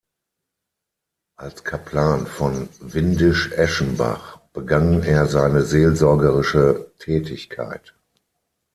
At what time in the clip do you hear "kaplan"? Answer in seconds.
1.63-2.25